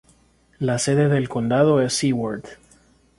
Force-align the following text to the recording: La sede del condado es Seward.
La 0.57 0.79
sede 0.79 1.09
del 1.09 1.29
condado 1.29 1.79
es 1.79 1.93
Seward. 1.93 2.43